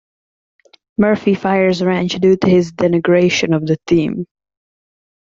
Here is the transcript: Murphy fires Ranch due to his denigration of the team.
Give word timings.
Murphy 0.97 1.35
fires 1.35 1.83
Ranch 1.83 2.13
due 2.15 2.35
to 2.35 2.49
his 2.49 2.71
denigration 2.71 3.55
of 3.55 3.67
the 3.67 3.77
team. 3.85 4.25